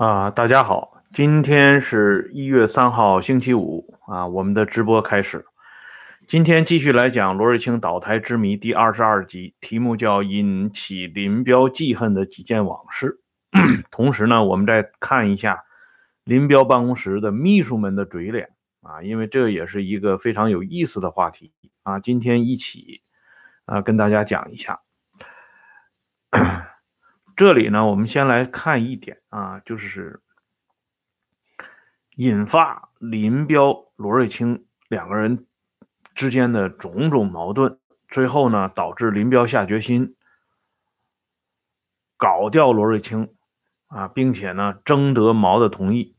[0.00, 5.44] 啊，大家好，今天是一月三号，星期五啊，我们的直播开始。
[6.26, 13.20] 今天继续来讲罗瑞卿倒台之谜第二十二集，题目叫“引起林彪记恨的几件往事”。
[13.92, 15.64] 同时呢，我们再看一下
[16.24, 18.48] 林彪办公室的秘书们的嘴脸
[18.80, 22.00] 啊，因为这也是一个非常有意思的话题啊。
[22.00, 23.02] 今天一起
[23.66, 24.80] 啊，跟大家讲一下。
[27.40, 30.20] 这里呢，我们先来看一点啊，就是
[32.16, 35.46] 引发林彪、罗瑞卿两个人
[36.14, 40.16] 之间的种种矛盾，最后呢，导致林彪下决心
[42.18, 43.34] 搞掉罗瑞卿
[43.86, 46.14] 啊，并且呢，征得毛的同意，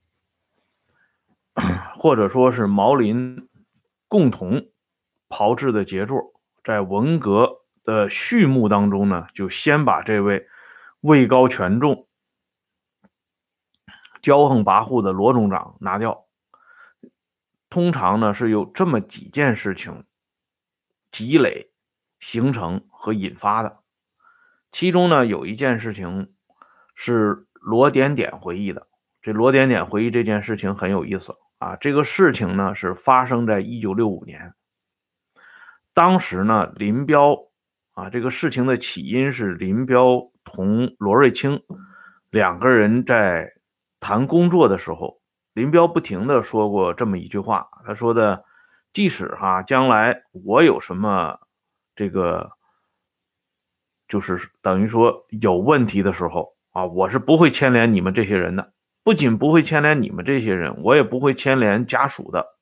[1.99, 3.47] 或者说是毛林
[4.07, 4.71] 共同
[5.29, 10.47] 炮制的杰作，在文革的序幕当中呢，就先把这位。
[11.01, 12.07] 位高权重、
[14.21, 16.27] 骄横跋扈的罗总长拿掉，
[17.71, 20.05] 通常呢是有这么几件事情
[21.09, 21.71] 积累、
[22.19, 23.79] 形成和引发的。
[24.71, 26.35] 其中呢有一件事情
[26.93, 28.87] 是罗点点回忆的。
[29.23, 31.75] 这罗点点回忆这件事情很有意思啊。
[31.77, 34.53] 这个事情呢是发生在一九六五年，
[35.95, 37.35] 当时呢林彪
[37.93, 40.30] 啊，这个事情的起因是林彪。
[40.43, 41.63] 同罗瑞卿
[42.29, 43.53] 两个人在
[43.99, 45.21] 谈工作的时候，
[45.53, 48.43] 林彪不停的说过这么一句话，他说的，
[48.93, 51.39] 即使哈将来我有什么
[51.95, 52.51] 这个，
[54.07, 62.57] 就是等于说有问题的时候啊，我是不会牵连你们这些人的，不仅不会牵连你们这些人，我也不会牵连家属的。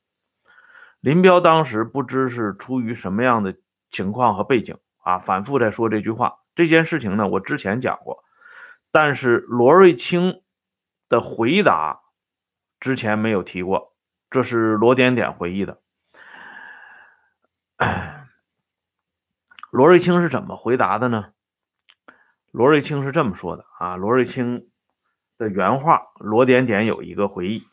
[0.99, 3.55] 林彪当时不知是出于什么样的
[3.89, 6.33] 情况和背景啊，反复在说这句话。
[6.59, 8.21] 这件事情呢，我之前讲过，
[8.91, 10.43] 但是罗瑞卿
[11.07, 12.01] 的回答
[12.81, 13.95] 之前没有提过，
[14.29, 15.79] 这是罗点点回忆的。
[19.71, 21.31] 罗瑞卿是怎么回答的呢？
[22.51, 24.69] 罗瑞卿是这么说的啊，罗瑞卿
[25.37, 27.69] 的原话，罗点点有一个回忆，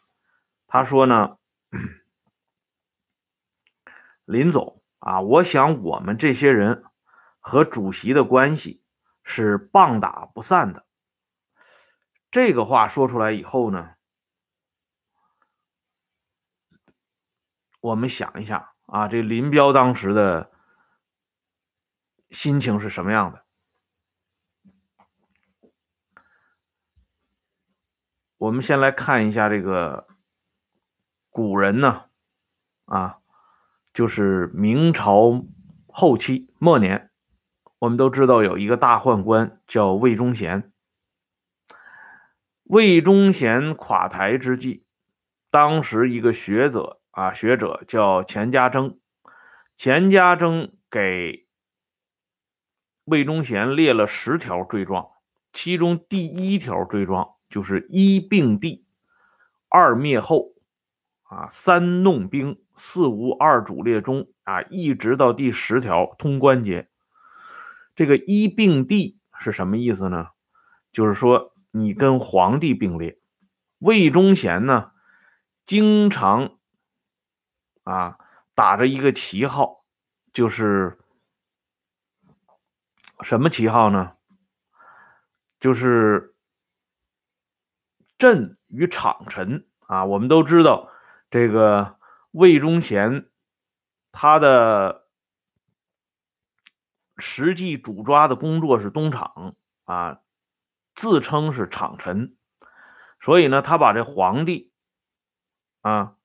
[0.69, 1.39] 他说呢，
[4.25, 6.85] 林总啊，我想我们这些人。
[7.49, 8.83] 和主席的关系
[9.23, 10.85] 是棒打不散的。
[12.29, 13.95] 这个话说出来以后呢，
[17.79, 20.51] 我们想一下啊，这林彪当时的
[22.31, 23.47] 心情是什么样的？
[28.39, 30.09] 我们先来看一下这个
[31.31, 32.07] 古人呢，
[32.87, 33.21] 啊，
[33.95, 35.47] 就是明朝
[35.87, 37.13] 后期末年。
[37.79, 40.73] 我们都知道有一个大宦官叫魏忠贤。
[42.63, 44.85] 魏忠贤垮台之际，
[45.51, 48.97] 当时一个学者啊，学者叫钱家铮。
[49.77, 51.47] 钱家铮给
[53.05, 55.11] 魏忠贤列了十条罪状，
[55.53, 58.87] 其中第一条罪状就是一并地，
[59.69, 60.55] 二灭后，
[61.25, 66.89] 啊，三弄兵，四无二主列中，啊，一直到第十条通关节。
[67.97, 70.29] 这个一并帝是什么意思呢？
[70.93, 73.19] 就是说你跟皇帝并列。
[73.79, 74.93] 魏忠贤呢，
[75.65, 76.59] 经常
[77.85, 78.19] 啊
[78.55, 79.85] 打着一个旗号，
[80.31, 80.99] 就是
[83.23, 84.13] 什么旗号呢？
[85.59, 86.35] 就是
[88.19, 90.05] 朕与场臣啊。
[90.05, 90.91] 我们都知道
[91.31, 91.99] 这个
[92.31, 93.31] 魏忠贤，
[94.13, 95.06] 他的。
[97.19, 100.21] 实际主抓的工作是东厂啊，
[100.95, 102.37] 自称是厂臣，
[103.21, 104.73] 所以呢，他把这皇帝
[105.81, 106.17] 啊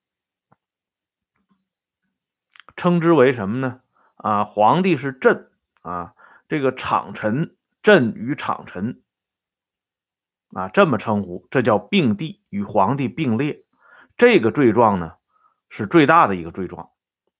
[2.76, 3.82] 称之为什么呢？
[4.16, 5.52] 啊，皇帝是朕
[5.82, 6.14] 啊，
[6.48, 9.02] 这个厂臣朕与厂臣
[10.54, 13.64] 啊这么称呼，这叫并帝与皇帝并列。
[14.18, 15.16] 这个罪状呢
[15.70, 16.92] 是最大的一个罪状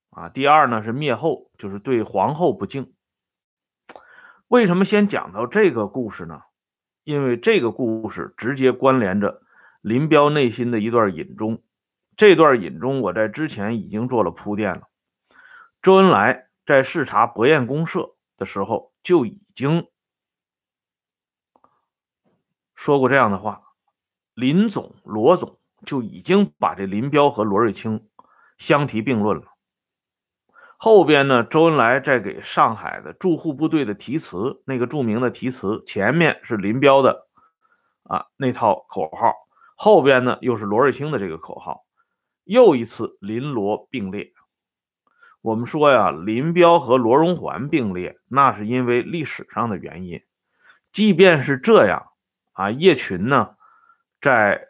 [0.10, 0.30] 啊。
[0.30, 2.94] 第二呢是灭后，就是对皇后不敬。
[4.52, 6.42] 为什么先讲到这个故事呢？
[7.06, 9.42] 因为这个故事直接关联着
[9.80, 11.64] 林彪内心的一段隐衷。
[12.18, 14.90] 这段隐衷我在之前已经做了铺垫了。
[15.82, 19.88] 周恩来在视察博彦公社的时候就已经
[22.76, 23.64] 说过这样的话，
[24.34, 28.10] 林总、罗总就已经把这林彪和罗瑞卿
[28.58, 29.51] 相提并论了。
[30.84, 37.28] 后边呢，周恩来在给上海的驻沪部队的题词，那个著名的题词前面是林彪的
[38.02, 39.36] 啊那套口号，
[39.76, 41.86] 后边呢又是罗瑞卿的这个口号，
[42.46, 44.34] 又一次林罗并列。
[45.42, 50.24] 我们说呀，林彪和罗荣桓并列，那是因为历史上的原因。
[50.92, 52.08] 即便是这样
[52.54, 53.56] 啊，叶群呢
[54.20, 54.70] 在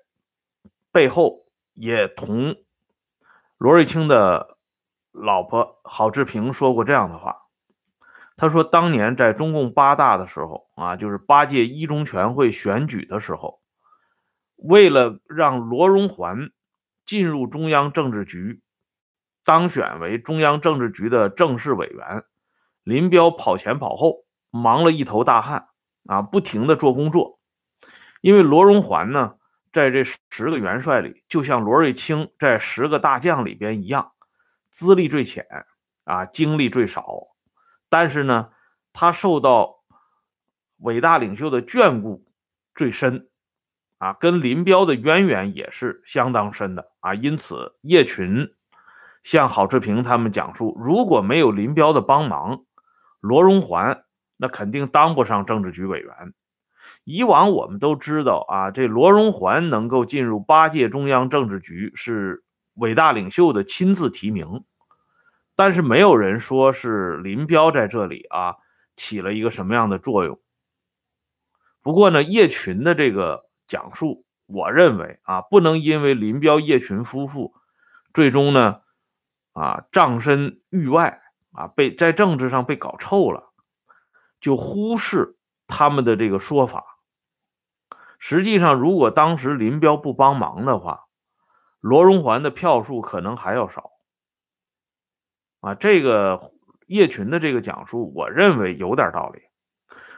[0.91, 2.57] 背后也同
[3.57, 4.57] 罗瑞卿的
[5.11, 7.37] 老婆郝志平说过这样的话。
[8.37, 13.61] 他说，当年在中共八大的时候啊，就是八届一中全会选举的时候，
[14.55, 16.49] 为了让罗荣桓
[17.05, 18.61] 进入中央政治局。
[19.43, 22.23] 当选为中央政治局的正式委员，
[22.83, 25.67] 林彪跑前跑后，忙了一头大汗
[26.05, 27.39] 啊，不停的做工作。
[28.21, 29.35] 因为罗荣桓呢，
[29.73, 34.11] 在这十个元帅里，就像罗瑞卿在十个大将里边一样，
[34.71, 35.45] 资历最浅
[36.05, 37.05] 啊，经历最少。
[37.89, 38.49] 但是呢，
[38.93, 39.83] 他受到
[40.77, 42.25] 伟大领袖的眷顾
[42.73, 43.29] 最深
[43.99, 47.13] 啊，跟林彪的渊源也是相当深的啊。
[47.13, 48.47] 因此，叶群。
[49.23, 52.63] 向郝志平他们讲述，如果没有林彪的帮忙，
[53.19, 54.03] 罗荣桓
[54.35, 56.33] 那肯定当不上政治局委员。
[57.03, 64.63] 以往我们都知道啊，这罗荣桓能够进入八届中央政治局是伟大领袖的亲自提名，
[65.55, 68.55] 但是没有人说是林彪在这里啊
[68.95, 70.39] 起了一个什么样的作用。
[71.81, 77.53] 不过呢，叶群的这个讲述，我认为啊，不能因为林彪、叶群夫妇
[78.13, 78.81] 最终呢。
[79.53, 81.21] 啊，葬身域外
[81.51, 83.51] 啊，被在政治上被搞臭了，
[84.39, 85.35] 就忽视
[85.67, 86.85] 他们的这个说法。
[88.17, 91.01] 实际上，如果当时林彪不帮忙的话，
[91.81, 93.91] 罗荣桓的票数可能还要少。
[95.59, 96.53] 啊，这个
[96.87, 99.41] 叶群的这个讲述，我认为有点道理。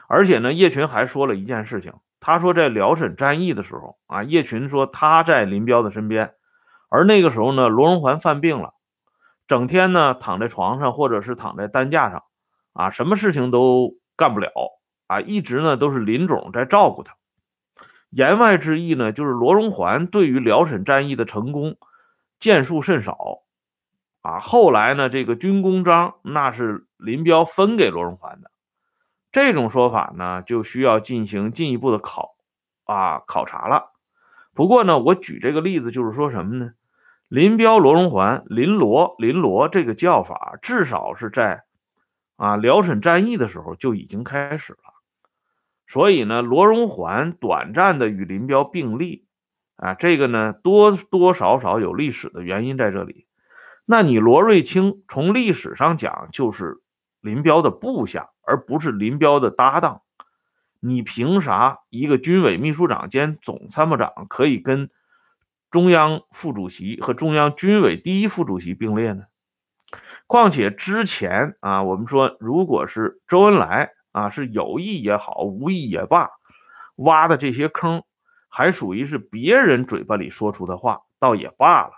[0.06, 6.34] 而且呢，叶群还说了一件事情，他说在辽沈战役的时候啊，叶群说他在林彪的身边，
[6.90, 8.74] 而那个时候呢，罗荣桓犯病了。
[9.46, 12.24] 整天呢躺在床上，或者是躺在担架上，
[12.72, 14.50] 啊，什么事情都干不了，
[15.06, 17.16] 啊，一直呢都是林总在照顾他。
[18.14, 21.76] 言外之意呢，就是罗荣桓对于辽沈战役的成功
[22.38, 23.42] 建树甚少，
[24.22, 28.52] 啊，后来呢这个军功章那是林彪分给罗荣桓的，
[29.32, 32.36] 这种说法呢就需要进行进一步的考
[32.84, 33.90] 啊考察了。
[34.54, 36.70] 不过呢，我举这个例子就是说什么呢？
[37.26, 41.64] 林彪、罗荣桓、林罗、林罗这个叫法，至少是在
[42.36, 44.93] 啊辽沈战役的时候就已经开始了。
[45.86, 49.26] 所以呢，罗荣桓短暂的与林彪并立，
[49.76, 53.26] 啊，这个呢多多少少有历史的原因在这里。
[53.84, 56.82] 那你罗瑞卿从历史上讲就是
[57.20, 60.02] 林彪的部下，而不是林彪的搭档。
[60.80, 64.90] 你凭啥一个军委秘书长兼总参谋长可以跟？
[65.70, 69.24] 中央副主席和中央军委第一副主席并列呢？
[70.28, 76.30] 况且之前啊，我们说，如果是周恩来啊，是有意也好，无意也罢，
[76.94, 78.04] 挖的这些坑，
[78.48, 81.90] 还属于是别人嘴巴里说出的话，倒也罢了。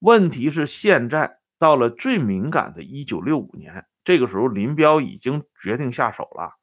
[0.00, 6.56] 问题是现在到了最敏感的1965年，这个时候林彪已经决定下手了。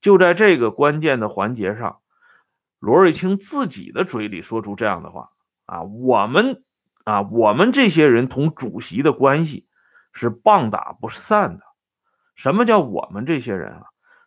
[0.00, 2.00] 就在这个关键的环节上，
[2.78, 5.30] 罗瑞卿自己的嘴里说出这样的话。
[5.66, 6.64] 啊，我们
[7.04, 9.68] 啊，我们这些人同主席的关系
[10.14, 11.64] 是棒打不散的。
[12.34, 13.82] 什么叫我们这些人啊？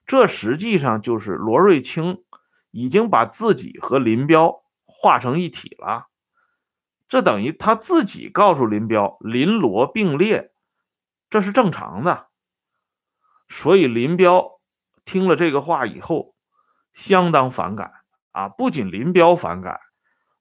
[0.08, 2.24] 这实际上就是罗瑞卿
[2.72, 6.08] 已经把自己和林彪化成一体了。
[7.10, 10.52] 这等于他自己告诉林彪，林罗并列，
[11.30, 12.28] 这是正常的。
[13.50, 14.60] 所以林彪
[15.06, 16.36] 听了这个话以后，
[16.94, 17.94] 相当反感
[18.32, 18.50] 啊！
[18.50, 19.80] 不仅林彪反感。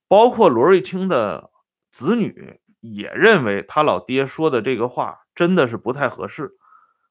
[0.09, 1.51] 包括罗瑞卿的
[1.91, 6.57] 子女也认为他老爹说的这个话真的是不太合适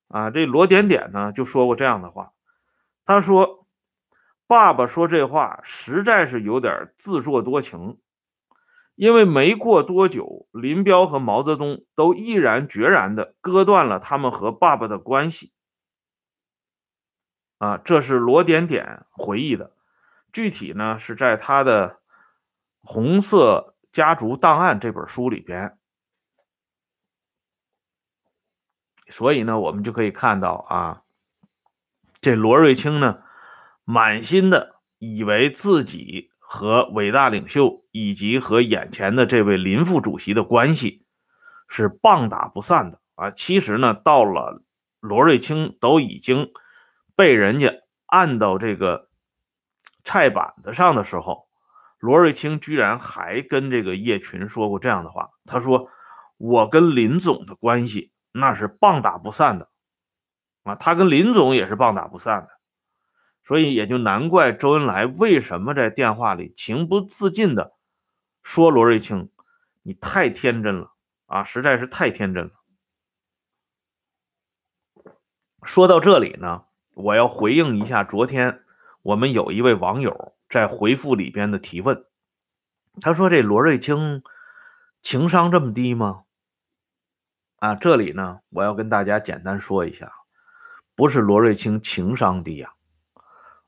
[0.07, 0.29] 啊。
[0.29, 2.31] 这罗点点呢就说过这样的话，
[3.05, 3.67] 他说
[4.47, 7.99] ：“爸爸说这话实在是有点自作多情，
[8.95, 15.53] 因为没过多久，林彪和毛泽东都毅然决然地割断了他们和爸爸的关系。”
[17.59, 19.75] 啊，这是罗点点回忆的，
[20.33, 22.01] 具体呢是在他的。
[22.87, 25.75] 《红色家族档案》这本书里边，
[29.07, 31.01] 所以呢，我们就可以看到啊，
[32.25, 33.19] 这罗瑞卿呢，
[33.83, 41.05] 满心的以为自己和伟大领袖以及和眼前的这位林副主席的关系
[41.67, 43.29] 是棒打不散的啊。
[43.29, 44.63] 其实呢，到了
[45.01, 46.49] 罗瑞卿都已经
[47.15, 47.71] 被人家
[48.07, 49.07] 按到这个
[50.03, 51.45] 菜板子上的时候。
[51.99, 55.89] 罗瑞卿居然还跟这个叶群说过这样的话，他说
[56.37, 59.69] ：“我跟林总的关系那是棒打不散的
[60.65, 62.49] 啊，他跟林总也是棒打不散的。”
[63.47, 67.73] 所以也就难怪周恩来为什么在电话里情不自禁的
[68.41, 69.29] 说罗瑞卿
[69.83, 70.93] ：“你太天真了
[71.27, 72.51] 啊，实在是太天真了。”
[75.61, 78.63] 说到这里呢，我要回应一下昨天
[79.03, 82.03] 我们有一位网友在回复里边的提问，
[82.99, 84.23] 他说：“这罗瑞卿
[85.03, 86.23] 情商这么低吗？”
[87.57, 90.11] 啊，这里呢，我要跟大家简单说一下，
[90.95, 92.73] 不是罗瑞卿情商低呀。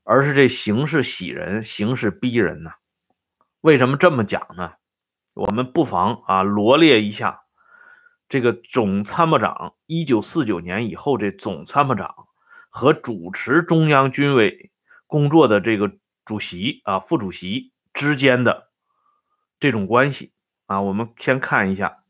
[0.02, 2.76] 而是这形势喜人，形势逼人呐。
[3.60, 4.74] 为什么这么讲呢？
[5.34, 7.42] 我们不妨啊罗列一下
[8.28, 12.26] 这个总参谋长一九四九年以后这总参谋长
[12.70, 14.72] 和主持中央军委
[15.06, 15.92] 工作的这个
[16.24, 18.72] 主席啊副主席之间的
[19.60, 20.32] 这种关系
[20.66, 20.80] 啊。
[20.80, 22.02] 我们先看一下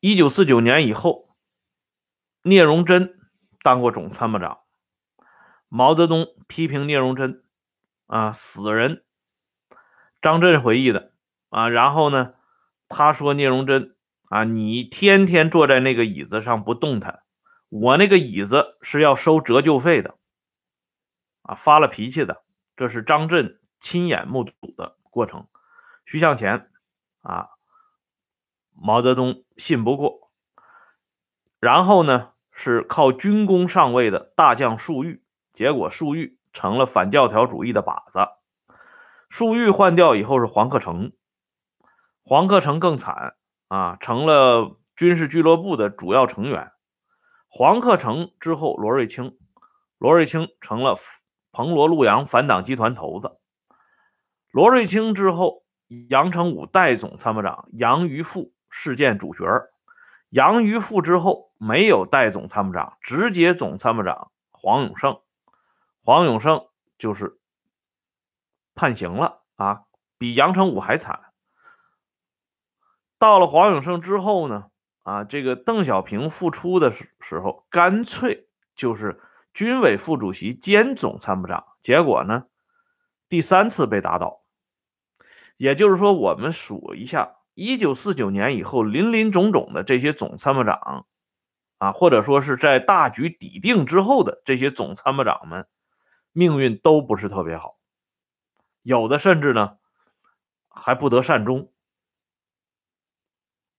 [0.00, 1.25] 一九四九年以后，
[2.46, 3.12] 聂荣臻。
[3.60, 4.60] 当过总参谋长，
[5.66, 7.42] 毛泽东批评聂荣臻
[8.06, 9.04] 啊死人。
[10.22, 11.12] 张震回忆的
[11.48, 12.34] 啊，然后呢，
[12.88, 13.96] 他说聂荣臻
[14.28, 17.24] 啊，你天天坐在那个椅子上不动弹，
[17.68, 20.16] 我那个椅子是要收折旧费的
[21.42, 22.44] 啊，发了脾气的，
[22.76, 25.48] 这是张震亲眼目睹的过程。
[26.04, 26.70] 徐向前
[27.22, 27.48] 啊，
[28.70, 30.30] 毛泽东信不过，
[31.58, 32.34] 然后呢？
[32.58, 35.22] 是靠军功上位的大将粟裕，
[35.52, 38.30] 结果粟裕成了反教条主义的靶子。
[39.28, 41.12] 粟裕换掉以后是黄克诚，
[42.24, 43.34] 黄克诚更惨
[43.68, 46.72] 啊，成了军事俱乐部的主要成员。
[47.46, 49.36] 黄克诚之后罗瑞卿，
[49.98, 50.96] 罗瑞卿成了
[51.52, 53.36] 彭罗陆杨反党集团头子。
[54.50, 55.62] 罗瑞卿之后，
[56.08, 59.44] 杨成武代总参谋长杨于富事件主角。
[60.30, 65.20] 杨于富之后没有代总参谋长，直接总参谋长黄永胜，
[66.02, 66.66] 黄永胜
[66.98, 67.38] 就是
[68.74, 69.84] 判刑了啊，
[70.18, 71.32] 比杨成武还惨。
[73.18, 74.70] 到了黄永胜之后呢，
[75.02, 79.22] 啊，这个邓小平复出的时时候，干脆就是
[79.54, 82.46] 军委副主席兼总参谋长，结果呢，
[83.28, 84.42] 第三次被打倒。
[85.56, 87.35] 也就是说，我们数一下。
[87.56, 91.06] 一九四九年以后，林林总总的这些总参谋长，
[91.78, 95.66] 啊，或者说是在大局底定之后的这些总参谋长们，
[96.32, 97.78] 命运都不是特别好，
[98.82, 99.78] 有的甚至呢
[100.68, 101.72] 还不得善终。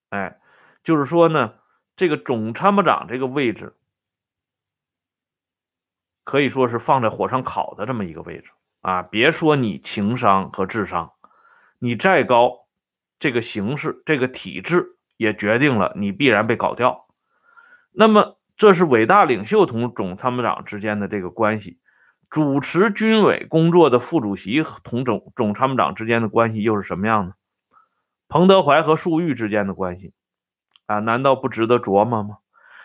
[0.08, 0.40] 哎，
[0.82, 1.54] 就是说呢，
[1.94, 3.76] 这个总参谋长这个位置，
[6.24, 9.04] 可以说是放在火上烤的这么一个位置啊！
[9.04, 11.12] 别说你情商和智商，
[11.78, 12.67] 你再高。
[13.18, 17.06] 这个形式，这个体制也决定了你必然被搞掉。
[17.92, 21.78] 那么，这是伟大领袖同总参谋长之间的这个关系，
[22.30, 27.34] 主持军委工作的副主席同总总参谋长之间的关系又是什么样呢？
[28.28, 30.12] 彭德怀和粟裕之间的关系
[30.86, 32.38] 啊，难道不值得琢磨吗？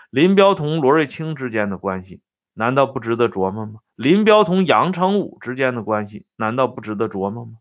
[0.09, 2.21] 林彪同罗瑞卿之间的关系
[2.53, 3.81] 难道不值得琢磨吗？
[3.95, 7.53] 林彪同杨成武之间的关系难道不值得琢磨吗？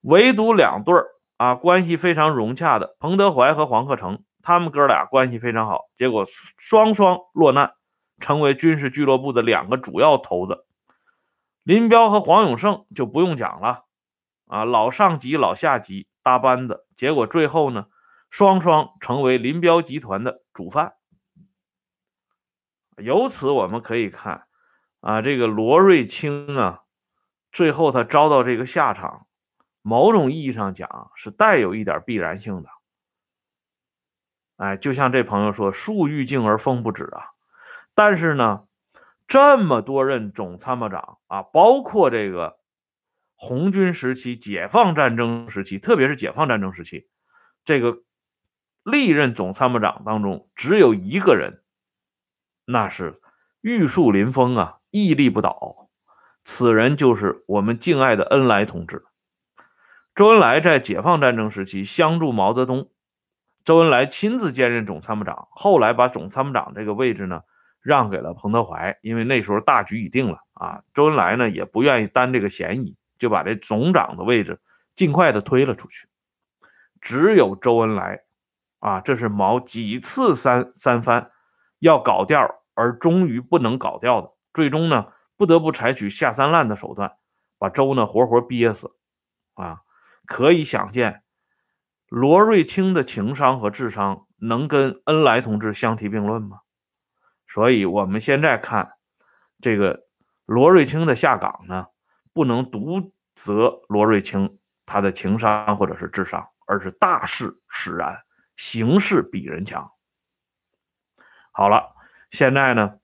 [0.00, 1.06] 唯独两对儿。
[1.38, 6.24] 啊，关系非常融洽的彭德怀和黄克诚，他们哥俩关系非常好，结果
[6.56, 7.74] 双双落难，
[8.18, 10.66] 成为军事俱乐部的两个主要头子。
[11.62, 13.84] 林彪和黄永胜就不用讲了，
[14.48, 17.86] 啊，老上级老下级搭班子，结果最后呢，
[18.30, 20.94] 双双成为林彪集团的主犯。
[22.96, 24.48] 由此我们可以看，
[25.02, 26.82] 啊，这个罗瑞卿啊，
[27.52, 29.27] 最后他遭到这个下场。
[29.82, 32.68] 某种意义上讲，是带有一点必然性的。
[34.56, 37.30] 哎，就像这朋友说：“树欲静而风不止啊。”
[37.94, 38.66] 但是呢，
[39.26, 42.58] 这么多任总参谋长啊，包括这个
[43.36, 47.08] 红军时期、解放战争时期，特别是解放战争时期，
[47.64, 48.02] 这个
[48.82, 51.62] 历任总参谋长当中，只有一个人，
[52.64, 53.20] 那是
[53.60, 55.88] 玉树临风啊，屹立不倒。
[56.44, 59.04] 此人就是我们敬爱的恩来同志。
[60.18, 62.90] 周恩来在解放战争时期相助毛泽东，
[63.64, 67.42] 周恩来亲自兼任总参谋长，后来把总参谋长这个位置呢
[67.80, 70.82] 让给了彭德怀，因为那时候大局已定了啊。
[70.92, 74.60] 周恩来呢也不愿意担这个嫌疑，就把这总长的位置
[74.96, 76.08] 尽快的推了出去。
[77.00, 78.22] 只有周恩来
[78.80, 81.30] 啊，这是毛几次三三番
[81.78, 87.12] 要搞掉，而终于不能搞掉的，最终呢不得不采取下三滥的手段，
[87.56, 88.96] 把周呢活活憋死，
[89.54, 89.82] 啊，
[90.28, 91.22] 可以想见，
[92.06, 96.60] 罗瑞卿的情商和智商能跟恩来同志相提并论吗？
[97.46, 98.92] 所以，我们现在看
[99.62, 100.06] 这个
[100.44, 101.86] 罗瑞卿的下岗呢，
[102.34, 108.18] 不能独责罗瑞卿他的情商或者是智商，而是大势使然，
[108.54, 109.90] 形势比人强。
[111.52, 111.96] 好了，
[112.30, 112.98] 现在呢，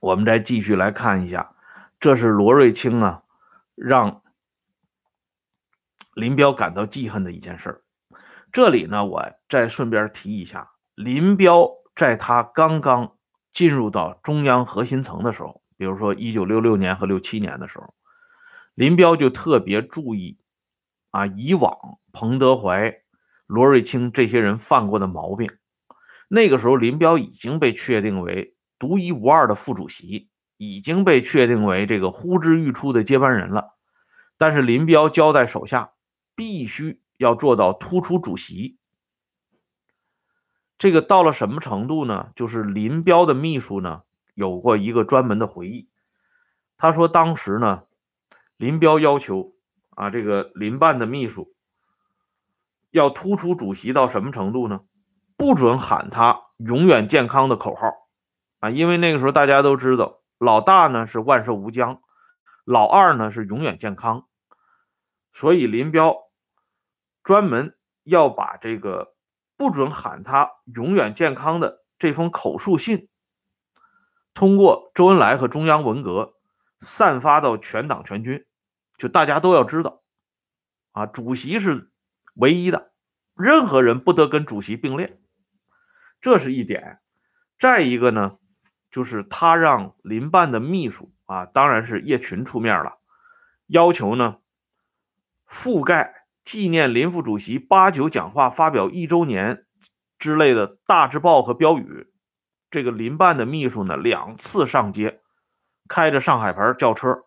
[0.00, 1.54] 我们再继续来看一下，
[1.98, 3.22] 这是罗瑞卿啊。
[3.74, 4.22] 让
[6.14, 7.82] 林彪感到记恨的一件事
[8.52, 13.16] 这里呢，我再顺便提一下，林彪在他刚刚
[13.52, 17.94] 进入到中央核心层的时候，比如说一九六六年和六七年的时候，
[18.74, 20.38] 林彪就特别注意
[21.10, 21.72] 啊，以往
[22.12, 22.92] 彭德怀、
[23.46, 25.50] 罗瑞卿这些人犯过的毛病。
[26.28, 30.28] 那个时候，林彪已经被确定为独一无二的副主席。
[30.62, 33.78] 已经被确定为这个呼之欲出的接班人了，
[34.36, 35.92] 但是林彪交代手下
[36.40, 38.78] 必须要做到突出主席。
[40.78, 42.32] 这个到了什么程度呢？
[42.34, 45.90] 就是林彪的秘书呢有过一个专门的回忆，
[46.78, 47.82] 他说当时呢，
[48.56, 49.52] 林彪要求
[49.90, 51.54] 啊这个林办的秘书
[52.90, 54.80] 要突出主席到什么程度呢？
[55.36, 58.08] 不准喊他永远健康的口号
[58.60, 60.22] 啊，因为那个时候大家都知道。
[60.38, 62.00] 老大呢是万寿无疆，
[62.64, 64.26] 老二呢是永远健康，
[65.34, 66.29] 所以林彪
[67.22, 69.14] 专门要把这个
[69.56, 73.08] 不准喊他永远健康的这封口述信，
[74.34, 76.34] 通过周恩来和中央文革
[76.80, 78.46] 散发到全党全军，
[78.98, 80.02] 就大家都要知道，
[80.92, 81.90] 啊，主席是
[82.34, 82.92] 唯一的，
[83.34, 85.20] 任何人不得跟主席并列，
[86.20, 87.00] 这是一点。
[87.58, 88.36] 再一个呢。
[88.92, 92.98] 就是他让林办的秘书啊，当然是叶群出面了，
[93.68, 94.38] 要求呢
[95.46, 99.66] 覆盖纪念林副主席八九讲话发表一周年
[100.18, 102.12] 之类的大字报和标语。
[102.70, 105.20] 这个林办的秘书呢两次上街，
[105.88, 107.24] 开着上海牌轿车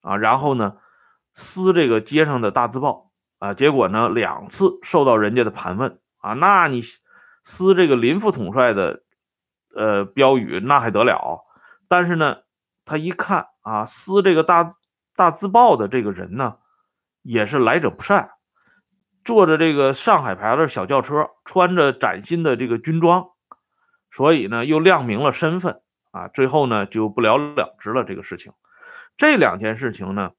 [0.00, 0.76] 啊，然后呢
[1.34, 6.80] 撕这个街上的大字报啊，结果呢两次受到人家的盘问啊，那你
[7.44, 9.02] 撕这个林副统帅的。
[9.74, 11.44] 呃，标语那还得了？
[11.86, 12.38] 但是呢，
[12.86, 14.70] 他一看啊，撕这个大
[15.14, 16.56] 大字报的这个人呢，
[17.26, 18.30] 也是来者不善，
[19.24, 23.26] 坐着这个上海牌的小轿车，穿着崭新的这个军装，
[24.12, 25.80] 所以呢，又亮明了身份
[26.12, 26.28] 啊。
[26.28, 28.04] 最后呢，就不了了之了。
[28.04, 28.52] 这个事情，
[29.16, 30.30] 这两件事情呢，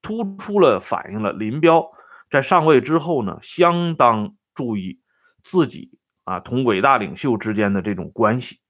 [0.00, 1.90] 突出了反映了林彪
[2.30, 5.00] 在上位之后呢，相当注意
[5.42, 8.60] 自己啊同伟大领袖之间的这种关系。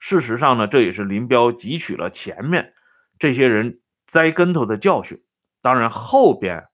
[0.00, 2.74] 事实上呢，这也是林彪汲取了前面
[3.20, 5.22] 这些人栽跟头的教训。
[5.60, 6.64] 当然，后边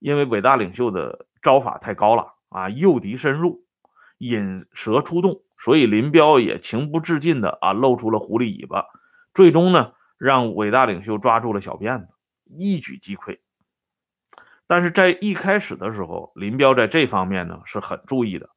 [0.00, 3.64] 因为伟大领袖的招法太高了啊，诱敌深入，
[4.18, 8.86] 引蛇出洞，所以林彪也情不自禁的啊露出了狐狸尾巴，
[9.32, 13.38] 最终呢让伟大领袖抓住了小辫子，一举击溃。
[14.66, 18.50] 但是在一开始的时候，林彪在这方面呢是很注意的。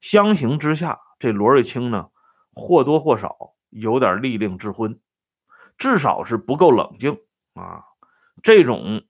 [0.00, 2.08] 相形之下，这罗瑞卿呢。
[2.58, 3.36] 或多或少
[3.68, 4.98] 有点利令智昏，
[5.76, 7.18] 至少是不够冷静
[7.52, 7.84] 啊！
[8.42, 9.02] 这种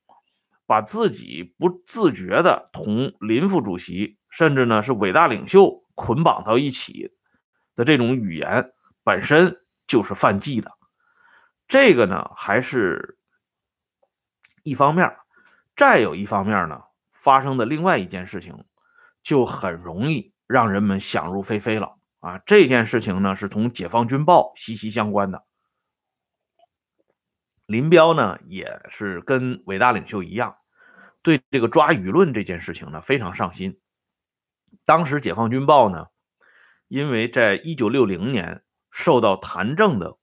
[0.66, 7.12] 把自己不自觉的同林副主席，甚至呢是伟大领袖捆绑到一起
[7.74, 8.72] 的这种语言，
[9.04, 10.72] 本身就是犯忌的。
[11.68, 13.16] 这个呢，还是
[14.62, 15.16] 一方面。
[15.76, 16.80] 再有一方面呢，
[17.12, 18.64] 发生的另外一件事情，
[19.22, 21.96] 就很容易让人们想入非非了。
[22.20, 25.45] 啊，这件事情呢是同《解放军报》息息相关的。
[27.66, 30.56] 林彪呢也是跟伟大领袖一样，
[31.22, 33.80] 对这个抓舆论这件事情呢非常上心。
[34.84, 36.06] 当时《解放军报》呢，
[36.86, 40.16] 因为在一九六零年受到谭政的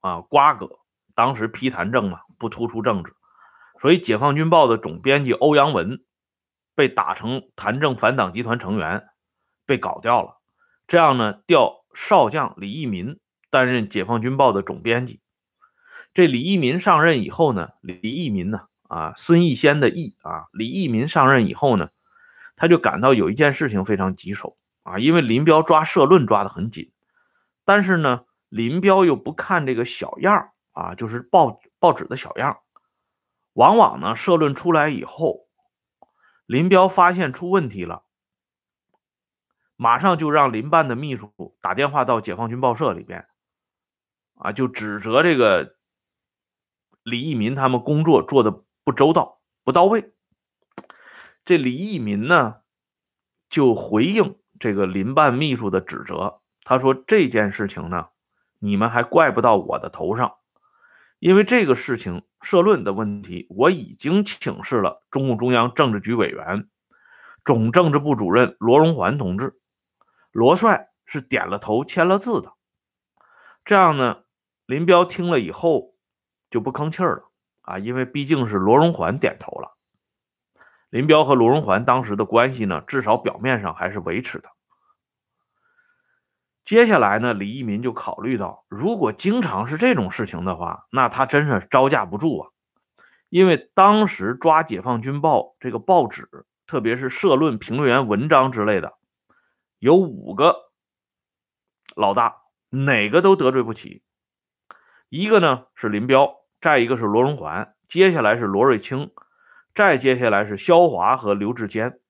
[0.00, 0.80] 啊瓜葛，
[1.14, 3.14] 当时批谭政嘛，不突出政治，
[3.80, 6.02] 所以《解放军报》的总编辑欧阳文
[6.74, 9.06] 被打成谭政反党集团成员，
[9.66, 10.40] 被搞掉了。
[10.88, 15.20] 这样呢，调少将李益民担任《解放军报》的总编辑。
[16.14, 21.90] 这李义民上任以后呢，李义民呢，啊，孙逸仙的逸啊，李义民上任以后呢，
[22.56, 26.90] 他就感到有一件事情非常棘手啊，因为林彪抓社论抓得很紧，
[27.64, 32.58] 但是呢，林彪又不看这个小样啊，就是报报纸的小样，
[33.52, 35.46] 往往呢，社论出来以后，
[36.46, 38.04] 林彪发现出问题了。
[39.80, 43.28] 马上就让林办的秘书打电话到解放军报社里边，
[44.34, 45.76] 啊，就指责这个
[47.08, 50.12] 李义民他们工作做的不周到、不到位。
[51.44, 52.56] 这李义民呢，
[53.48, 58.08] 就回应这个林办秘书的指责，他说这件事情呢，
[58.58, 60.34] 你们还怪不到我的头上，
[61.18, 66.68] 因为这个事情社论的问题，我已经请示了中共中央政治局委员、
[67.44, 69.58] 总政治部主任罗荣桓同志，
[70.30, 72.52] 罗帅是点了头、签了字的。
[73.64, 74.24] 这样呢，
[74.66, 75.94] 林彪听了以后
[76.50, 77.30] 就不吭气了
[77.62, 79.76] 啊，因为毕竟是罗荣桓点头了。
[80.90, 84.48] 林彪和罗荣桓当时的关系呢，至少表面上还是维持的。
[86.64, 92.50] 接下来呢，李义民就考虑到，如果经常是这种事情的话，那他真是招架不住啊。
[93.30, 96.28] 因为当时抓《解放军报》这个报纸，
[96.66, 98.96] 特别是社论、评论员文章之类的，
[99.78, 100.70] 有五个
[101.94, 104.02] 老大，哪个都得罪不起。
[105.10, 109.10] 一个呢是林彪，再一个是罗荣桓，接下来是罗瑞卿。
[109.74, 112.00] 再接下来是肖华和刘志坚，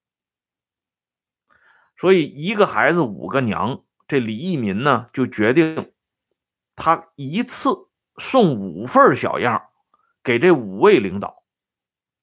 [1.99, 5.93] 所以一个孩子五个娘，这李义民呢就决定，
[6.77, 9.69] 他一次送五份小样
[10.23, 11.43] 给这五位领导，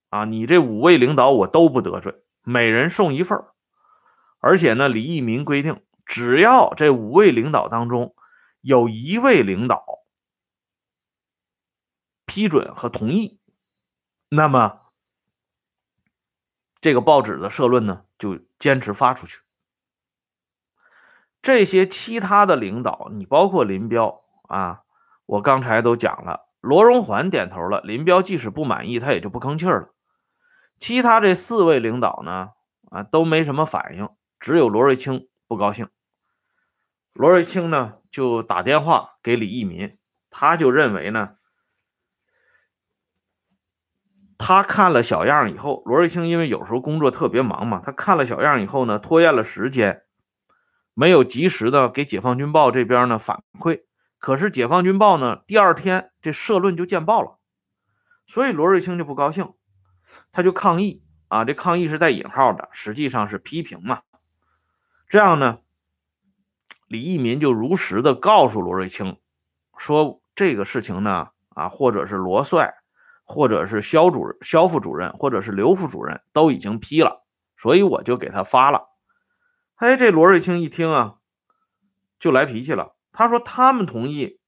[0.09, 3.37] 啊，你这五位领导我都不得罪，每人送一份
[4.39, 8.15] 而且呢，李义民规定，只要这五位领导当中
[8.61, 9.85] 有一位领导
[12.25, 13.39] 批准和同意，
[14.29, 14.81] 那么。
[16.81, 19.41] 这个报纸的社论呢，就坚持发出去。
[21.41, 24.83] 这些其他的领导，你包括林彪啊，
[25.25, 29.95] 我刚才都讲了，罗荣桓点头了，林彪即使不满意，他也就不吭气了。
[30.77, 32.51] 其他这四位领导呢，
[32.91, 34.07] 啊，都没什么反应，
[34.39, 35.89] 只有罗瑞卿不高兴。
[37.13, 39.97] 罗瑞卿呢，就打电话给李益民，
[40.29, 41.37] 他就认为呢。
[44.47, 50.03] 他看了小样以后，罗瑞卿因为有时候工作特别忙嘛，他看了小样以后呢，拖延了时间，
[50.93, 53.85] 没有及时的给解放军报这边呢反馈。
[54.19, 57.39] 可是解放军报呢，第二天这社论就见报了，
[58.27, 59.51] 所以罗瑞卿就不高兴，
[60.31, 64.03] 他就抗议啊，这抗议是带引号的，实际上是批评嘛。
[65.09, 65.57] 这样呢，
[66.87, 69.17] 李义民就如实的告诉罗瑞卿，
[69.75, 72.75] 说这个事情呢，啊，或者是罗帅。
[73.25, 77.25] 或者是肖主任、肖副主任，或者是刘副主任都已经批了，
[77.57, 78.89] 所以我就给他发了。
[79.75, 81.15] 哎，这罗瑞卿一听啊，
[82.19, 82.95] 就来脾气了。
[83.11, 84.39] 他说：“他们同意，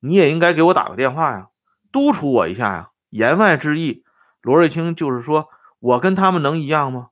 [0.00, 1.48] 你也应该给我打个电话呀，
[1.90, 4.04] 督促我一下呀。”言外之意，
[4.42, 7.10] 罗瑞卿就是说我跟他们能一样吗？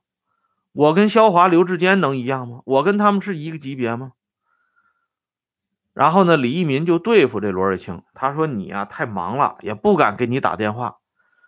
[0.73, 2.61] 我跟肖华、刘志坚能一样吗？
[2.65, 4.11] 我跟他们是一个级别吗？
[5.93, 10.97] 然后呢，李一民就对付这罗瑞卿，他说：“你呀，太忙了，也不敢给你打电话。”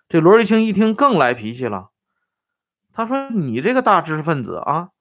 [0.10, 1.91] 这罗瑞卿一听更来脾气了，
[2.93, 4.91] 他说：“你这个大知识分子啊，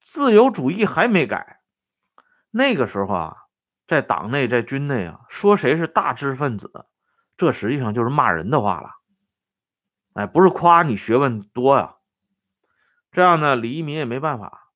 [0.00, 1.60] 自由主义还没改。
[2.50, 3.36] 那个时候啊，
[3.86, 6.86] 在党内在军内啊，说谁是大知识分子，
[7.36, 8.90] 这实际上就是骂人的话了。
[10.14, 11.94] 哎，不是夸你学问多呀。
[13.12, 14.72] 这样呢，李一民也没办法。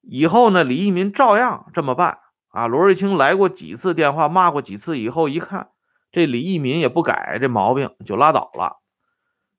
[0.00, 2.18] 以后呢，李一民照样这么办
[2.48, 2.66] 啊。
[2.66, 5.71] 罗瑞卿来过几次电话，骂过几次，以后一看。”
[6.12, 8.76] 这李义民也不改这毛病，就拉倒了。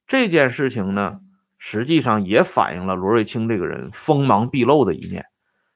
[0.05, 1.19] 这件事情呢，
[1.57, 5.25] 实际上也反映了罗瑞卿这个人锋芒毕露的一面。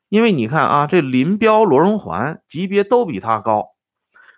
[0.10, 3.72] 因为你看啊，这林彪、罗荣桓级别都比他高，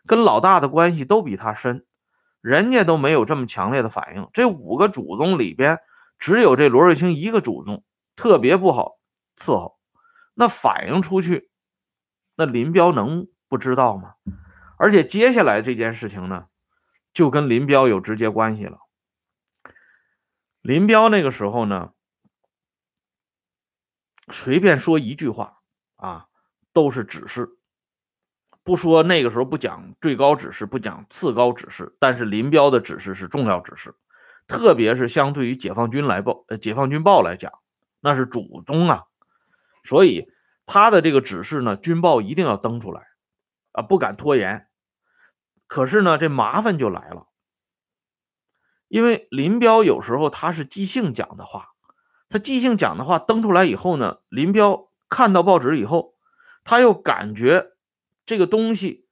[0.07, 1.85] 跟老大的关系都比他深，
[2.41, 4.27] 人家都没有这么强烈的反应。
[4.33, 5.79] 这五个祖宗里边，
[6.17, 7.83] 只有这罗瑞卿一个祖宗
[8.15, 8.93] 特别不好
[9.37, 9.77] 伺候，
[10.33, 11.49] 那反映出去，
[12.35, 14.13] 那林彪能不知道吗？
[14.79, 16.47] 而且接下来这件事情呢，
[17.13, 18.79] 就跟林彪有直接关系了。
[20.61, 21.91] 林彪那个时候呢，
[24.31, 25.57] 随便说一句话
[25.97, 26.27] 啊，
[26.71, 27.49] 都是指示。
[28.63, 33.95] 不说那个时候不讲最高指示，不讲次高指示，但是林彪的指示是重要指示，
[34.47, 37.51] 特别是相对于解放军来报，呃，解放军报来讲，
[37.99, 39.03] 那是主宗啊。
[39.83, 40.31] 所以
[40.65, 43.07] 他的这个指示呢，军报一定要登出来
[43.73, 44.68] 啊，不敢拖延。
[45.69, 47.27] 可是呢，这麻烦就来了，
[48.87, 51.69] 因为林彪有时候他是即兴讲的话，
[52.27, 56.15] 他即兴讲的话登出来以后呢，林彪看到报纸以后，
[56.63, 57.73] 他又感觉
[58.25, 59.07] 这个东西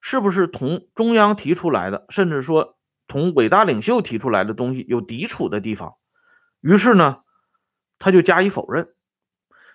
[0.00, 5.96] 是不是同中央提出来的，甚至说同伟大领袖提出来的东西有抵触的地方，
[6.62, 7.18] 于是呢，
[7.98, 8.94] 他就加以否认。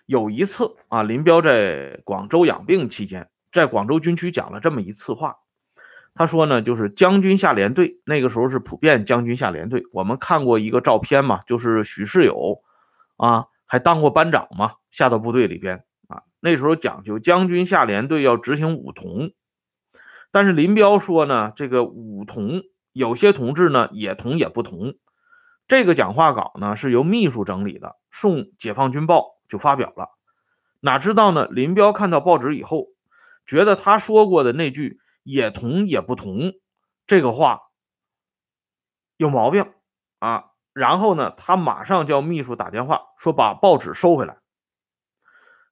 [0.08, 5.38] 有一次啊，林彪在广州养病期间，在广州军区讲了这么一次话。
[6.16, 9.84] 他说呢，就是将军下连队，那个时候是普遍将军下连队。
[9.92, 12.62] 我们看过一个照片嘛，就是许世友
[13.18, 16.22] 啊，还当过班长嘛，下到部队里边啊。
[16.40, 19.32] 那时候讲究将军下连队要执行五同，
[20.32, 24.94] 但是林彪说呢，这个五同有些同志呢也同也不同。
[25.68, 30.10] 这个讲话稿呢是由秘书整理的，送《解放军报》就发表了。
[30.80, 32.90] 哪知道呢，林彪看到报纸以后，
[33.48, 35.00] 觉得他说过的那句。
[35.24, 36.54] 也同也不同，
[37.08, 37.62] 这个话
[39.18, 39.74] 有毛病
[40.20, 40.46] 啊！
[40.74, 44.38] 然后呢，他马上叫秘书打电话说把报纸收回来。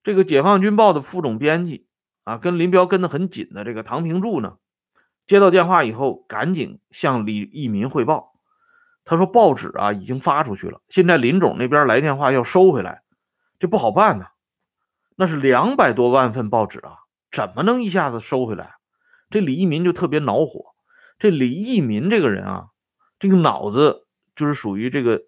[0.04, 1.88] 这个《解放军报》的副总编辑
[2.24, 4.58] 啊，跟林彪跟得很紧的这个唐平柱呢，
[5.28, 8.34] 接到电话以后，赶紧向李义民汇报。
[9.04, 13.02] 他说报纸啊已经发出去了，现在林总那边来电话要收回来，
[13.60, 14.28] 这不好办呐。
[15.16, 16.98] 那是两百多万份报纸啊，
[17.32, 18.76] 怎么能一下子收回来？
[19.32, 20.76] 这李义民就特别恼火。
[21.18, 22.68] 这李义民这个人啊，
[23.18, 25.24] 这个脑子就是属于这个，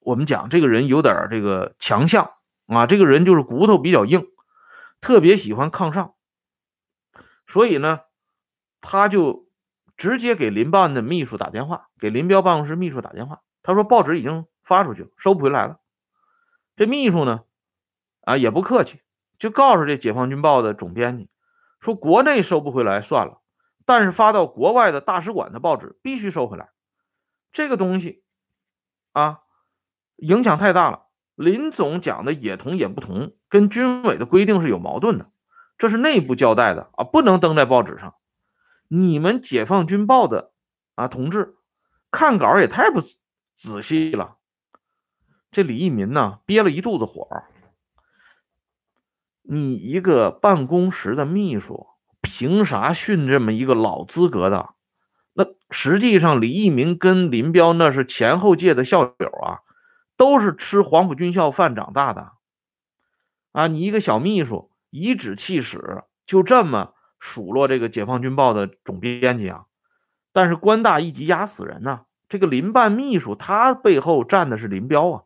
[0.00, 2.32] 我们讲这个人有点这个强项
[2.66, 4.26] 啊，这个人就是骨头比较硬，
[5.00, 6.14] 特别喜欢抗上。
[7.46, 8.00] 所以呢，
[8.80, 9.48] 他就
[9.96, 15.78] 直接给林办的秘书打电话，给林彪办公室秘书打电话，他说报纸已经发出去了，收不回来了。
[16.76, 17.42] 这秘书呢，
[18.22, 19.00] 啊也不客气，
[19.38, 21.28] 就告诉这《解放军报》的总编辑。
[21.80, 23.40] 说国内收不回来算了，
[23.84, 26.70] 但是发到国外的大使馆的报纸必须收回来。
[27.52, 28.22] 这个东西
[29.12, 29.40] 啊，
[30.16, 31.06] 影响太大了。
[31.34, 35.30] 林总讲的也同也不同，跟军委的规定是有矛盾的，
[35.78, 38.14] 这是内部交代的啊，不能登在报纸上。
[38.88, 40.52] 你们解放军报的
[40.96, 41.56] 啊同志
[42.10, 43.00] 看稿也太不
[43.56, 44.36] 仔细了。
[45.50, 47.26] 这李义民呢，憋了一肚子火。
[49.52, 51.88] 你一个办公室的秘书，
[52.22, 54.74] 凭啥训这么一个老资格的？
[55.32, 59.66] 那实际上，李一民跟林彪那是前后届的校友啊，
[60.16, 62.30] 都是吃黄埔军校饭长大的。
[63.50, 69.64] 啊，你一个小秘书，颐指气使，就这么数落这个《解放军报》的总编辑啊？
[70.32, 72.02] 但是官大一级压死人呐！
[72.28, 75.22] 这个林办秘书，他背后站的是林彪啊，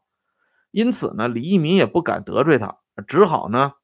[0.70, 3.74] 因此呢，李一民也不敢得罪他，只好呢。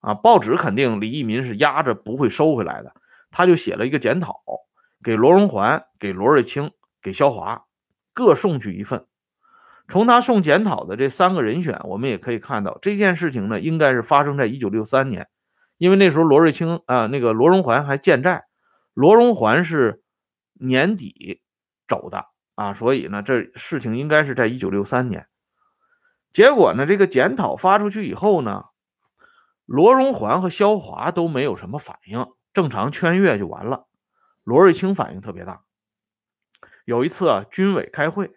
[0.00, 2.94] 啊，报纸肯定李义民是压着不会收回来的，
[3.30, 4.40] 他就写了一个检讨，
[5.04, 6.70] 给罗荣桓、给罗瑞卿、
[7.02, 7.66] 给肖华
[8.14, 9.04] 各送去一份。
[9.88, 15.28] 从他送检讨的这三个人选，我们也可以看到这件事情呢，应该是发生在一九六三年，
[15.76, 18.44] 因为那时候罗瑞卿啊，那个罗荣桓还健在，
[18.94, 20.02] 罗荣桓是
[20.54, 21.42] 年底
[21.86, 25.26] 走的啊，所以呢，这事情应该是在一九六三年。
[26.32, 28.64] 结果呢，这个检讨发出去以后呢。
[29.70, 33.86] 罗荣桓和萧华都没有什么反应，正常圈阅就完了。
[34.42, 35.62] 罗瑞卿反应特别大。
[36.84, 38.32] 有一次啊，军委开会，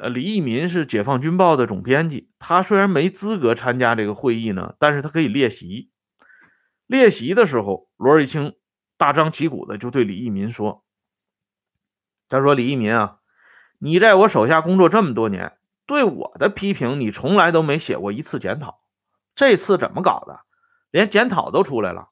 [0.00, 5.92] 呃，李益民是《解放军报》的总编辑，他虽然没资格参加这个会议呢，但是他可以列席。
[6.86, 8.56] 列席的时候，罗瑞卿
[8.96, 10.84] 大张旗鼓的就对李益民说
[12.28, 13.18] ：“他说李义民啊，
[13.78, 18.81] 你在我手下工作这么多年，对我的批评你从来都没写过一次检讨。”
[19.34, 20.40] 这次怎么搞的？
[20.90, 22.10] 连检讨都出来了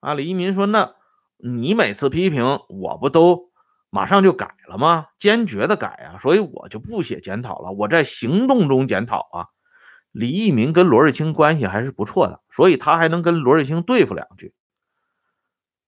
[0.00, 0.14] 啊！
[0.14, 0.94] 李一民说：“那
[1.36, 3.50] 你每次批评我不都
[3.90, 5.08] 马上就改了吗？
[5.18, 6.18] 坚决的改啊！
[6.18, 9.46] 所以我就不写检讨了，我在行动中检讨啊。”
[10.12, 14.54] 李一民跟罗瑞卿关系还是不错的，所以他还能跟罗瑞卿对付两句。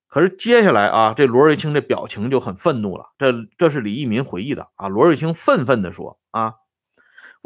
[0.07, 3.07] 可是接下来啊，这罗瑞卿的表情就很愤怒了。
[3.17, 4.87] 这这是李一民回忆的啊。
[4.87, 6.53] 罗瑞卿愤愤地说：“啊。”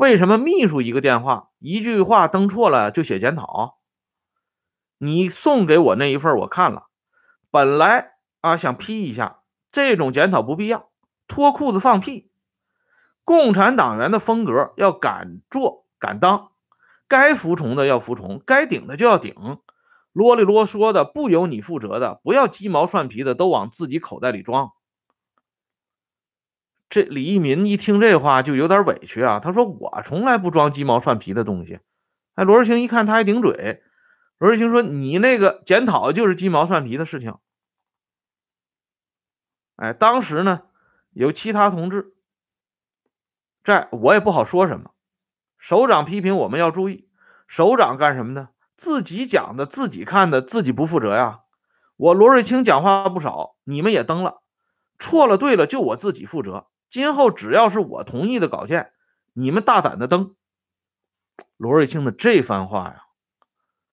[0.01, 3.77] 为什么秘书一个电话，一句话登错了就写检讨？
[4.97, 6.87] 你送给我那一份我看了，
[7.51, 10.89] 本来啊想批一下，这种检讨不必要，
[11.27, 12.31] 脱裤子放屁。
[13.23, 16.49] 共产党员的风格要敢做敢当，
[17.07, 19.59] 该服从的要服从，该顶的就要顶，
[20.13, 24.71] 啰里啰嗦的不由你负责的，不要鸡毛蒜皮的都往自己口袋里装。
[26.91, 31.79] 这李一民一听这话就有点委屈啊，他说：“我从来不装鸡毛蒜皮的东西。”
[32.35, 33.81] 哎，罗瑞卿一看他还顶嘴，
[34.37, 37.35] 罗瑞卿说：“你那个检讨就是鸡毛蒜皮的事情。”
[39.77, 40.63] 哎，当时呢
[41.11, 42.13] 有其他同志
[43.63, 44.91] 在，我也不好说什么。
[45.57, 47.07] 首长批评我们要注意，
[47.47, 48.49] 首长干什么呢？
[48.75, 51.41] 自己讲的、自己看的、自己不负责呀。
[51.95, 54.41] 我罗瑞卿讲话不少，你们也登了，
[54.99, 56.67] 错了对了就我自己负责。
[56.91, 58.91] 今后只要是我同意的稿件，
[59.31, 60.35] 你们大胆的登。
[61.55, 63.03] 罗瑞卿的这番话呀，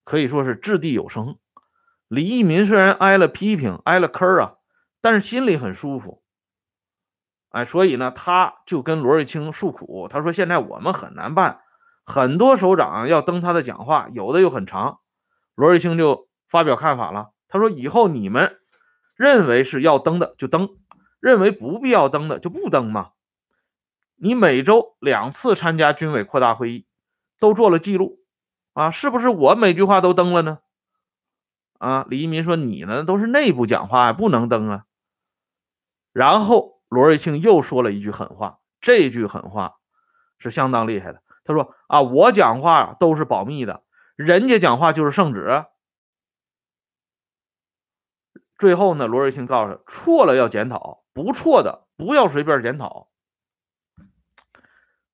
[0.03, 1.37] 可以说是掷地有声。
[2.09, 4.55] 李义民虽然挨了批评，挨了坑啊，
[4.99, 6.21] 但是心里很舒服。
[7.51, 11.61] 哎，所以呢，他就跟罗瑞卿诉苦，他说：“现在我们很难办，
[12.05, 14.99] 很多首长要登他的讲话，有的又很长。”
[15.55, 18.59] 罗瑞卿就发表看法了，他说：“以后你们
[19.15, 20.77] 认为是要登的就登，
[21.19, 23.11] 认为不必要登的就不登嘛。
[24.15, 26.85] 你每周两次参加军委扩大会议，
[27.39, 28.19] 都做了记录
[28.73, 30.59] 啊，是不是我每句话都登了呢？”
[31.79, 34.85] 啊，李一民说：“你呢，都是内部讲话，不能登啊。”
[36.13, 36.77] 然后。
[36.89, 39.75] 罗瑞卿又说了一句狠话，这句狠话
[40.39, 41.21] 是相当厉害的。
[41.43, 43.83] 他说：“啊，我讲话都是保密的，
[44.15, 45.65] 人家讲话就是圣旨。”
[48.57, 53.09] 最后呢，罗瑞卿告诉他：“错了要检讨，不错的不要随便检讨。”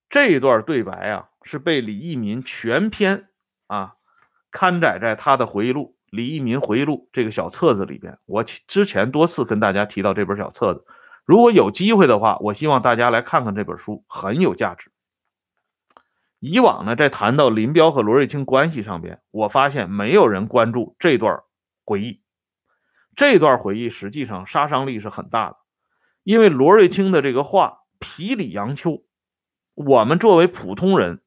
[0.08, 3.30] 这一段对白啊，是被李义民全篇
[3.66, 3.96] 啊
[4.52, 8.20] 刊载在他的回忆录《李义民回忆录》这个小册子里边。
[8.26, 10.86] 我之前多次跟大家提到这本小册子。
[11.26, 14.92] 如果有机会的话，我希望大家来看看这本书，很有价值。
[16.40, 21.42] 以往呢，在谈到林彪和罗瑞卿关系上边，我发现没有人关注这段
[21.84, 22.22] 回忆。
[23.16, 25.58] 这段回忆实际上杀伤力是很大的，
[26.26, 29.04] 因为罗瑞卿的这个话皮里杨秋，
[29.76, 31.22] 我们作为普通人，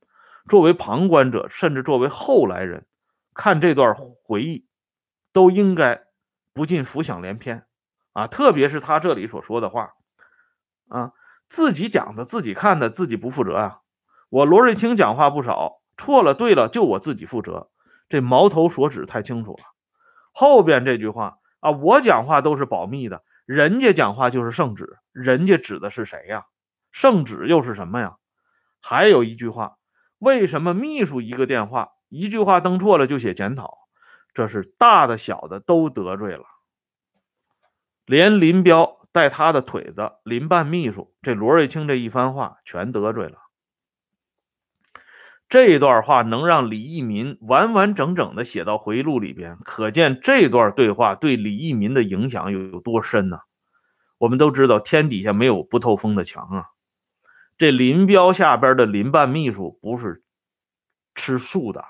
[0.49, 2.85] 作为旁观者，甚至作为后来人，
[3.33, 4.67] 看这段回忆，
[5.33, 6.03] 都应该
[6.53, 7.65] 不禁浮想联翩。
[8.13, 9.93] 啊，特别是他这里所说的话，
[10.89, 11.13] 啊，
[11.47, 13.83] 自己讲的、自己看的、自己不负责啊。
[14.31, 17.71] 我罗瑞卿讲话不少，错了、对了，就我自己负责。
[18.09, 19.59] 这矛头所指太清楚了。
[20.33, 26.45] 后边这句话啊，我讲话都是保密的，人家讲话就是圣旨，人家指的是谁呀？
[26.93, 28.17] 圣旨又是什么呀？
[28.79, 29.79] 还有一句话，
[30.19, 33.79] 为什么秘书一个电话，一句话登错了就写检讨？
[34.35, 36.45] 这是大的小的都得罪了。
[38.05, 43.39] 连林彪带他的腿子林办秘书，这罗瑞卿这一番话全得罪了。
[45.49, 53.39] 这段话能让李义民完完整整的写到回忆录里边，可见这段对话对李义民的影响有有多深呢？
[54.19, 56.67] 我们都知道，天底下没有不透风的墙啊。
[57.57, 60.23] 这林彪下边的林办秘书不是
[61.15, 61.83] 吃素的，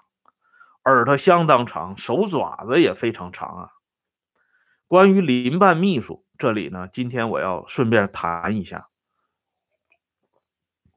[0.85, 3.71] 耳朵相当长，手爪子也非常长啊。
[4.87, 8.88] 关于林办秘书，这里呢，今天我要顺便谈一下。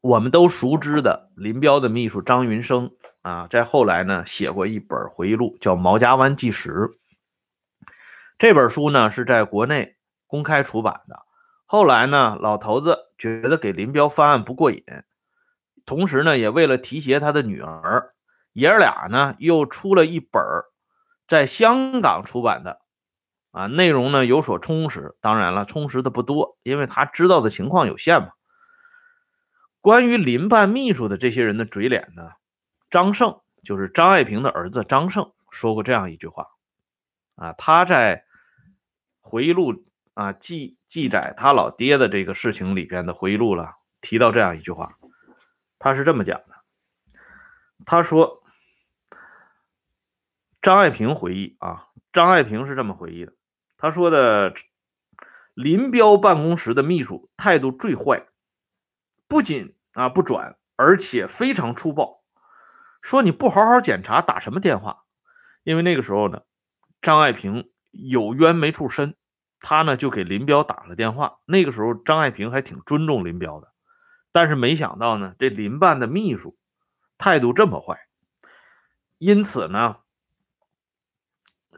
[0.01, 6.71] 我们都熟知的林彪的秘书张云生啊，在后来呢写过一本回忆录，叫《毛家湾纪实》。
[8.39, 11.19] 这本书呢是在国内公开出版的。
[11.67, 14.83] 后来呢，老头子觉得给林彪翻案不过瘾，
[15.85, 18.13] 同时呢，也为了提携他的女儿，
[18.53, 20.41] 爷儿俩呢又出了一本
[21.27, 22.81] 在香港出版的。
[23.51, 28.29] 啊，内容呢有所充实，当然了，充实的不多，因为他知道的情况有限嘛。
[29.81, 32.33] 关于林办秘书的这些人的嘴脸呢，
[32.89, 36.47] 张胜就是张爱萍的儿子张胜说过这样一句话，
[37.35, 38.25] 啊，他在
[39.19, 44.97] 回忆录啊记记载他老爹的这个事情里边的回忆录了，提到这样一句话，
[45.79, 46.55] 他是这么讲的，
[47.85, 48.43] 他说
[50.61, 53.33] 张爱萍回忆啊，张爱萍是这么回忆的。
[53.77, 54.53] 他说的
[55.55, 58.27] 林彪办公室的秘书态度最坏，
[59.31, 62.21] 不仅啊不转，而且非常粗暴，
[63.01, 65.05] 说你不好好检查打什么电话？
[65.63, 66.41] 因为那个时候呢，
[67.01, 69.15] 张爱萍有冤没处伸，
[69.61, 71.39] 他呢就给林彪打了电话。
[71.45, 73.71] 那个时候张爱萍还挺尊重林彪的，
[74.33, 76.57] 但是没想到呢，这林办的秘书
[77.17, 78.01] 态度这么坏，
[79.17, 79.95] 因此呢，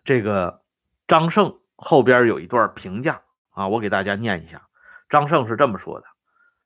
[0.03, 0.63] 这个
[1.07, 1.59] 张胜。
[1.75, 4.67] 后边有一段评价啊，我给大家念一下。
[5.07, 6.07] 张胜是这么说的：“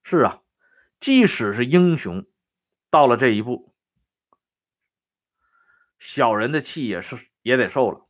[0.04, 0.40] 是啊，
[1.00, 2.26] 即使是英雄，
[2.90, 3.74] 到了这一步，
[6.00, 8.08] 小人的气也是也得受了。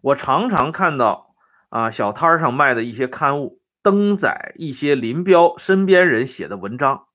[0.00, 1.34] 我常常看到
[1.68, 7.08] 啊，小摊上卖的一些刊物，登载一些林彪身边人写的文章，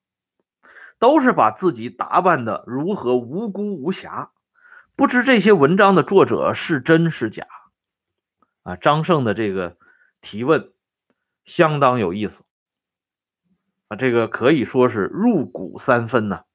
[0.99, 4.31] 都是把自己打扮的如何无辜无瑕，
[4.95, 7.47] 不知这些文章的作者是真是假。”
[8.63, 9.77] 啊，张胜的这个
[10.21, 10.73] 提问
[11.43, 12.43] 相当有意思
[13.95, 16.45] 这个可以说是入骨三分呐，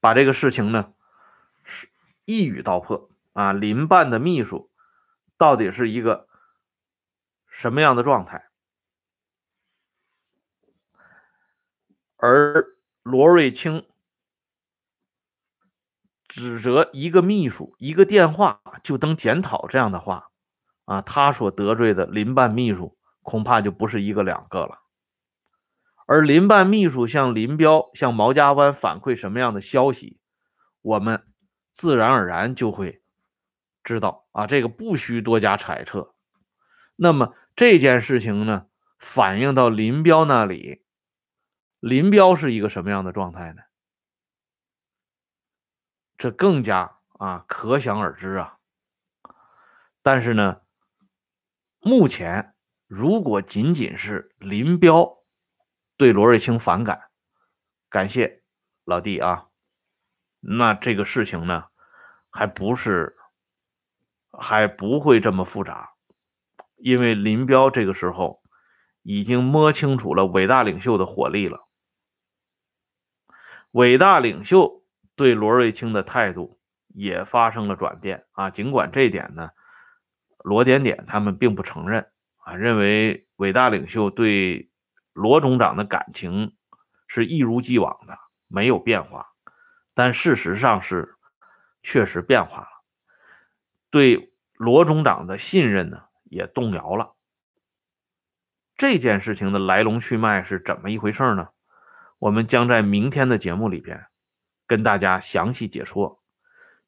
[0.00, 0.94] 把这个事情呢
[1.64, 1.88] 是
[2.24, 3.52] 一语道破啊。
[3.52, 4.70] 林办的秘书
[5.36, 6.28] 到底是一个
[7.46, 8.48] 什么样的状态？
[12.16, 13.88] 而罗瑞卿
[16.28, 20.30] 指责一个秘书一个电话就登检讨这样的话，
[20.84, 24.80] 啊，他所得罪的林办秘书恐怕就不是一个两个了。
[26.06, 30.20] 而林办秘书向林彪、向毛家湾反馈什么样的消息，
[30.82, 31.26] 我们
[31.72, 33.02] 自然而然就会
[33.82, 36.14] 知道啊，这个不需多加揣测。
[36.96, 38.66] 那么这件事情呢，
[38.98, 40.84] 反映到林彪那里，
[41.80, 43.62] 林彪是一个什么样的状态呢？
[46.18, 48.58] 这更加啊，可想而知啊。
[50.02, 50.60] 但是呢，
[51.80, 52.54] 目前
[52.94, 55.24] 如果仅仅是林彪
[55.96, 57.04] 对罗瑞卿反感，
[57.88, 58.42] 感谢
[58.84, 59.46] 老弟啊，
[60.40, 61.68] 那这个事情呢，
[62.28, 63.16] 还不是
[64.30, 65.94] 还不会这么复杂，
[66.76, 68.42] 因为林彪这个时候
[69.00, 71.66] 已经摸清楚了伟大领袖的火力了，
[73.70, 74.82] 伟大领袖。
[75.14, 78.50] 对罗瑞卿的态度也发生了转变啊！
[78.50, 79.50] 尽管这一点呢，
[80.38, 82.11] 罗点点他们并不承认
[82.44, 84.70] 啊，认为伟大领袖对
[85.12, 86.54] 罗总长的感情
[87.08, 88.16] 是一如既往的，
[88.46, 89.32] 没有变化。
[89.94, 91.16] 但事实上是
[91.82, 92.68] 确实变化了，
[93.90, 97.14] 对罗总长的信任呢也动摇了。
[98.76, 101.48] 这件事情的来龙去脉是怎么一回事呢？
[102.18, 104.06] 我们将在明天的节目里边。
[104.64, 106.22] 跟大家详细解说。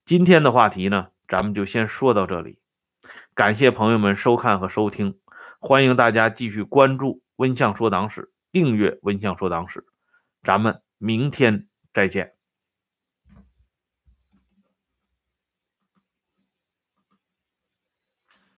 [0.07, 2.59] 今天的话题呢，咱们就先说到这里。
[3.35, 5.19] 感谢朋友们收看和收听，
[5.67, 9.83] 欢迎大家继续关注“温相说党史”，订阅“温相说党史”。
[10.45, 12.34] 咱们明天再见。